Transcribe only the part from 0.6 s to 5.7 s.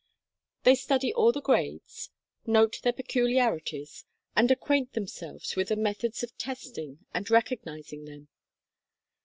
They study all the grades, note their peculiarities, and acquaint them selves with